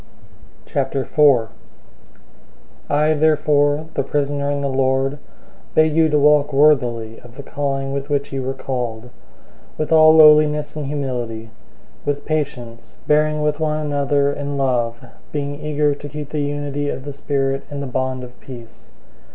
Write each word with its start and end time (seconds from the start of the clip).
004:001 0.65 1.49
I 2.89 3.13
therefore, 3.13 3.85
the 3.93 4.01
prisoner 4.01 4.49
in 4.49 4.61
the 4.61 4.67
Lord, 4.67 5.19
beg 5.75 5.95
you 5.95 6.09
to 6.09 6.17
walk 6.17 6.51
worthily 6.51 7.19
of 7.19 7.35
the 7.35 7.43
calling 7.43 7.93
with 7.93 8.09
which 8.09 8.33
you 8.33 8.41
were 8.41 8.55
called, 8.55 9.11
004:002 9.73 9.77
with 9.77 9.91
all 9.91 10.15
lowliness 10.15 10.75
and 10.75 10.87
humility, 10.87 11.51
with 12.03 12.25
patience, 12.25 12.97
bearing 13.05 13.43
with 13.43 13.59
one 13.59 13.77
another 13.77 14.33
in 14.33 14.57
love; 14.57 14.97
004:003 15.01 15.09
being 15.33 15.59
eager 15.63 15.93
to 15.93 16.09
keep 16.09 16.29
the 16.31 16.41
unity 16.41 16.89
of 16.89 17.05
the 17.05 17.13
Spirit 17.13 17.61
in 17.69 17.79
the 17.79 17.85
bond 17.85 18.23
of 18.23 18.39
peace. 18.39 18.87